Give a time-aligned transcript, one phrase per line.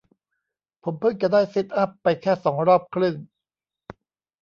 [0.83, 3.15] ผมเพิ่งจะได้ซิทอัพไปแค่สองรอบครึ่ง